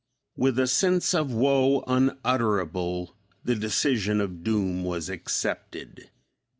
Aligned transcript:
With 0.35 0.57
a 0.57 0.65
sense 0.65 1.13
of 1.13 1.31
woe 1.31 1.83
unutterable 1.85 3.15
the 3.43 3.53
decision 3.53 4.19
of 4.19 4.43
doom 4.43 4.83
was 4.83 5.09
accepted. 5.09 6.09